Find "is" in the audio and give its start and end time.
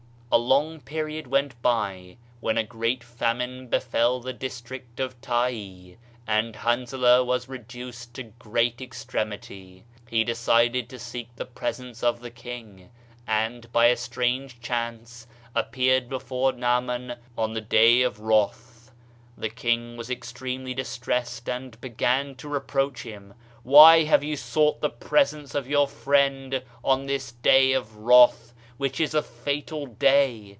28.99-29.13